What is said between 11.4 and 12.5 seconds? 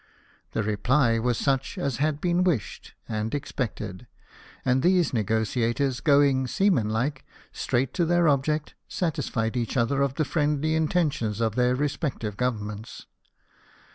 their respective